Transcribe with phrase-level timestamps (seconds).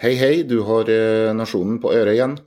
[0.00, 2.38] Hei, hei, du har eh, Nasjonen på øret igjen.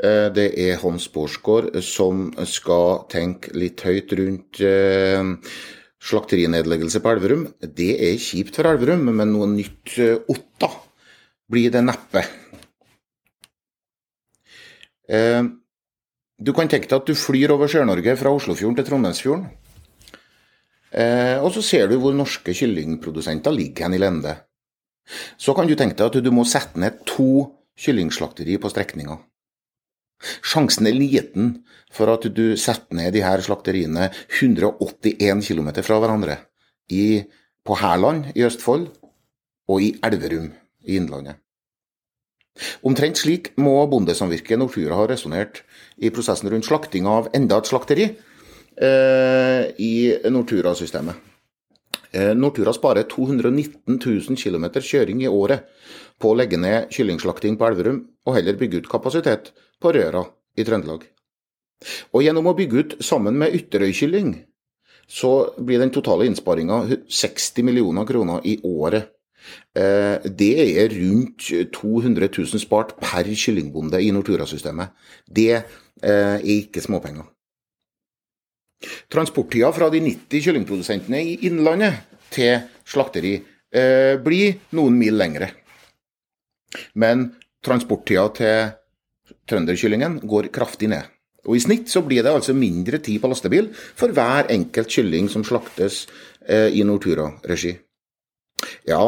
[0.00, 5.20] Eh, det er Hans Borsgaard som skal tenke litt høyt rundt eh,
[6.00, 7.44] slakterinedleggelse på Elverum.
[7.60, 9.98] Det er kjipt for Elverum, men noe nytt
[10.32, 10.72] Otta
[11.52, 12.24] blir det neppe.
[16.40, 19.48] Du kan tenke deg at du flyr over Sør-Norge fra Oslofjorden til Trondheimsfjorden.
[21.42, 24.40] Og så ser du hvor norske kyllingprodusenter ligger hen i lende.
[25.40, 27.50] Så kan du tenke deg at du må sette ned to
[27.80, 29.18] kyllingslakteri på strekninga.
[30.44, 31.52] Sjansen er liten
[31.92, 36.36] for at du setter ned de her slakteriene 181 km fra hverandre.
[36.90, 37.22] I,
[37.64, 38.90] på Hærland i Østfold
[39.70, 40.50] og i Elverum
[40.84, 41.38] i Innlandet.
[42.84, 45.62] Omtrent slik må bondesamvirket Nortura ha resonnert
[46.02, 49.92] i prosessen rundt slakting av enda et slakteri eh, i
[50.28, 51.14] Nortura-systemet.
[52.12, 55.68] Eh, Nortura sparer 219 000 km kjøring i året
[56.20, 60.24] på å legge ned kyllingslakting på Elverum, og heller bygge ut kapasitet på Røra
[60.58, 61.06] i Trøndelag.
[62.12, 64.34] Og gjennom å bygge ut sammen med Ytterøykylling,
[65.10, 69.10] så blir den totale innsparinga 60 millioner kroner i året.
[69.74, 74.92] Eh, det er rundt 200 000 spart per kyllingbonde i Nortura-systemet.
[75.26, 75.62] Det eh,
[76.04, 77.26] er ikke småpenger.
[79.12, 85.50] Transporttida fra de 90 kyllingprodusentene i Innlandet til slakteri eh, blir noen mil lengre.
[86.94, 87.28] Men
[87.64, 88.70] transporttida til
[89.50, 91.08] trønderkyllingen går kraftig ned.
[91.48, 95.30] Og I snitt så blir det altså mindre tid på lastebil for hver enkelt kylling
[95.32, 96.04] som slaktes
[96.46, 97.72] eh, i Nortura-regi.
[98.88, 99.04] Ja,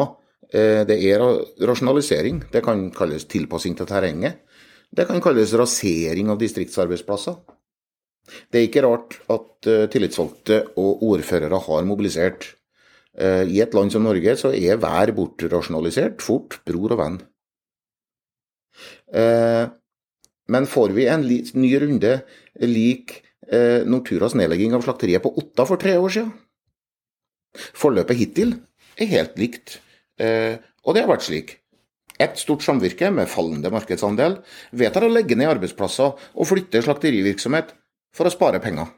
[0.49, 1.25] eh, det er
[1.69, 2.47] rasjonalisering.
[2.53, 4.41] Det kan kalles tilpassing til terrenget.
[4.93, 7.37] Det kan kalles rasering av distriktsarbeidsplasser.
[8.27, 12.53] Det er ikke rart at uh, tillitsvalgte og ordførere har mobilisert.
[13.19, 17.19] Uh, I et land som Norge så er hver bortrasjonalisert fort bror og venn.
[19.13, 19.67] Uh,
[20.53, 22.17] men får vi en ny runde
[22.63, 23.21] lik
[23.53, 26.31] Norturas nedlegging av slakteriet på Otta for tre år siden?
[27.77, 28.55] Forløpet hittil
[28.97, 29.75] er helt likt,
[30.17, 31.51] og det har vært slik.
[32.23, 34.39] Et stort samvirke med fallende markedsandel
[34.79, 37.75] vedtar å legge ned arbeidsplasser og flytte slakterivirksomhet
[38.17, 38.91] for å spare penger.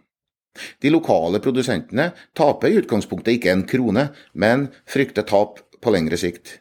[0.78, 6.60] De lokale produsentene taper i utgangspunktet ikke en krone, men frykter tap på lengre sikt.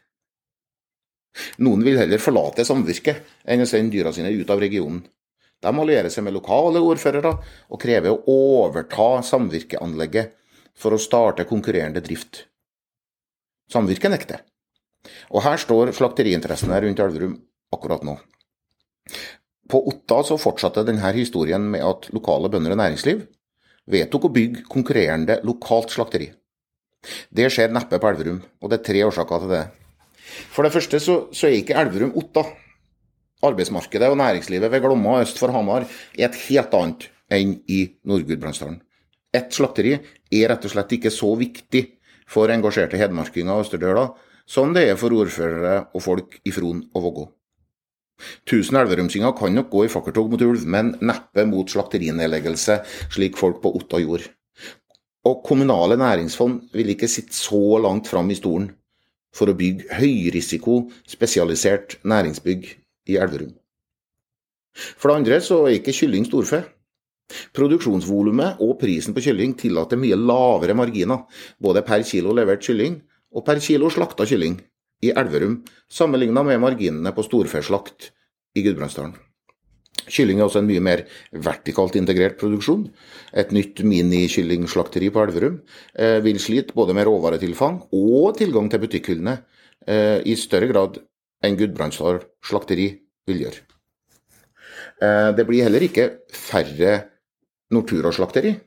[1.66, 5.02] Noen vil heller forlate samvirket enn å sende dyra sine ut av regionen.
[5.64, 7.32] De allierer seg med lokale ordførere
[7.70, 10.34] og krever å overta samvirkeanlegget
[10.78, 12.44] for å starte konkurrerende drift.
[13.72, 14.44] Samvirket nekter.
[15.32, 17.38] Og her står slakteriinteressene rundt Elverum
[17.74, 18.18] akkurat nå.
[19.70, 23.24] På Otta så fortsatte denne historien med at lokale bønder og næringsliv
[23.94, 26.30] vedtok å bygge konkurrerende lokalt slakteri.
[27.30, 29.64] Det skjer neppe på Elverum, og det er tre årsaker til det.
[30.54, 32.46] For det første så, så er ikke Elverum Otta.
[33.44, 35.84] Arbeidsmarkedet og næringslivet ved Glomma øst for Hamar
[36.16, 38.80] er et helt annet enn i Nord-Gudbrandsdalen.
[39.36, 41.84] Et slakteri er rett og slett ikke så viktig
[42.30, 44.14] for engasjerte hedmarkinger og østerdøler
[44.46, 47.26] som det er for ordførere og folk i Fron og Vågå.
[48.48, 52.80] Tusen elverumsinger kan nok gå i fakkeltog mot ulv, men neppe mot slakterinedleggelse,
[53.14, 54.30] slik folk på Otta gjorde.
[55.28, 58.70] Og kommunale næringsfond vil ikke sitte så langt fram i stolen
[59.34, 62.68] for å bygge høyrisiko, spesialisert næringsbygg
[63.10, 63.54] i Elverum.
[64.74, 66.62] For det andre så er ikke kylling storfe.
[67.56, 71.24] Produksjonsvolumet og prisen på kylling tillater mye lavere marginer,
[71.58, 73.00] både per kilo levert kylling
[73.34, 74.60] og per kilo slakta kylling
[75.04, 75.60] i Elverum,
[75.92, 78.12] sammenligna med marginene på storfeslakt
[78.58, 79.16] i Gudbrandsdalen.
[80.04, 81.06] Kylling er også en mye mer
[81.46, 82.88] vertikalt integrert produksjon.
[83.40, 85.62] Et nytt minikyllingslakteri på Elverum
[85.96, 89.38] eh, vil slite både med råvaretilfang og tilgang til butikkhyllene
[89.88, 91.00] eh, i større grad
[91.44, 92.90] enn Gudbrandsdal slakteri
[93.30, 93.64] vil gjøre.
[95.00, 96.98] Eh, det blir heller ikke færre
[97.74, 98.58] Nortura-slakteri.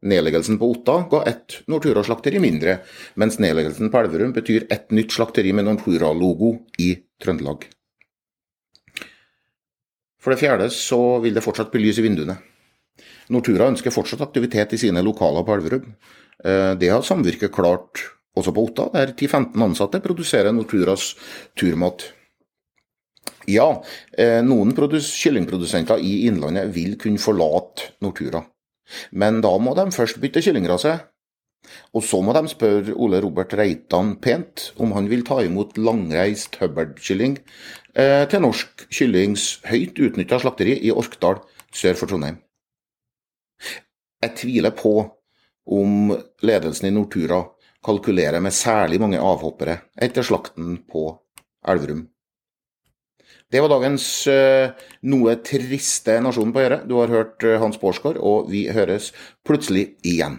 [0.00, 2.78] Nedleggelsen på Otta ga ett Nortura-slakteri mindre,
[3.20, 7.66] mens nedleggelsen på Elverum betyr ett nytt slakteri med Nortura-logo i Trøndelag.
[10.20, 12.38] For det fjerde så vil det fortsatt bli lys i vinduene.
[13.32, 15.92] Nortura ønsker fortsatt aktivitet i sine lokaler på Elverum.
[16.44, 18.00] Eh, det har samvirket klart
[18.36, 21.12] også på Otta, der 10-15 ansatte produserer Norturas
[21.58, 22.06] turmat.
[23.48, 23.82] Ja,
[24.16, 28.44] eh, noen kyllingprodusenter i Innlandet vil kunne forlate Nortura.
[29.12, 30.98] Men da må de først bytte kyllingrase.
[31.94, 36.56] Og så må de spørre Ole Robert Reitan pent om han vil ta imot langreist
[36.60, 37.36] Hubbard-kylling
[37.94, 41.42] eh, til Norsk Kyllings høyt utnytta slakteri i Orkdal
[41.74, 42.40] sør for Trondheim.
[44.20, 44.94] Jeg tviler på
[45.70, 46.14] om
[46.44, 47.42] ledelsen i Nortura
[47.84, 51.06] kalkulerer med særlig mange avhoppere etter slakten på
[51.68, 52.06] Elverum.
[53.50, 54.70] Det var dagens uh,
[55.10, 56.80] noe triste Nasjonen på å gjøre.
[56.86, 59.10] Du har hørt uh, Hans Bårdsgaard, og vi høres
[59.46, 60.38] plutselig igjen.